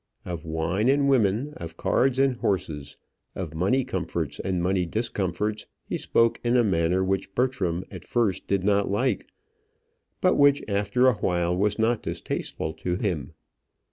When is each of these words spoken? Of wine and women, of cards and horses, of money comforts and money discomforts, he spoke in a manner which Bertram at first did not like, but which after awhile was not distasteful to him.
Of 0.25 0.45
wine 0.45 0.89
and 0.89 1.07
women, 1.07 1.53
of 1.57 1.77
cards 1.77 2.17
and 2.17 2.37
horses, 2.37 2.97
of 3.35 3.53
money 3.53 3.83
comforts 3.85 4.39
and 4.39 4.59
money 4.59 4.83
discomforts, 4.87 5.67
he 5.85 5.95
spoke 5.99 6.39
in 6.43 6.57
a 6.57 6.63
manner 6.63 7.03
which 7.03 7.35
Bertram 7.35 7.83
at 7.91 8.03
first 8.03 8.47
did 8.47 8.63
not 8.63 8.89
like, 8.89 9.27
but 10.19 10.37
which 10.37 10.63
after 10.67 11.07
awhile 11.07 11.55
was 11.55 11.77
not 11.77 12.01
distasteful 12.01 12.73
to 12.81 12.95
him. 12.95 13.33